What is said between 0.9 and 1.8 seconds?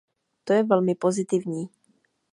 pozitivní.